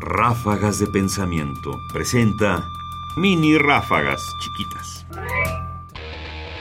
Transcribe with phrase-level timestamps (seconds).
[0.00, 2.64] Ráfagas de Pensamiento presenta
[3.16, 5.04] mini ráfagas chiquitas.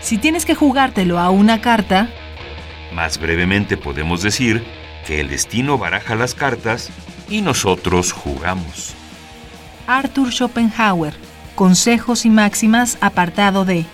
[0.00, 2.08] Si tienes que jugártelo a una carta,
[2.94, 4.64] Más brevemente podemos decir
[5.06, 6.90] que el destino baraja las cartas
[7.28, 8.94] y nosotros jugamos.
[9.86, 11.12] Arthur Schopenhauer,
[11.54, 13.84] Consejos y Máximas, apartado de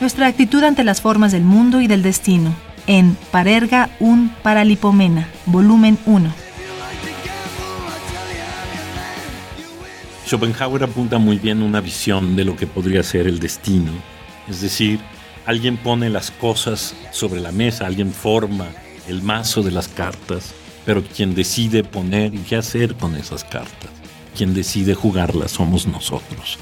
[0.00, 2.54] Nuestra actitud ante las formas del mundo y del destino,
[2.86, 6.45] en Parerga un Paralipomena, volumen 1.
[10.26, 13.92] Schopenhauer apunta muy bien una visión de lo que podría ser el destino.
[14.48, 14.98] Es decir,
[15.46, 18.66] alguien pone las cosas sobre la mesa, alguien forma
[19.06, 20.52] el mazo de las cartas,
[20.84, 23.90] pero quien decide poner y qué hacer con esas cartas,
[24.36, 26.58] quien decide jugarlas somos nosotros.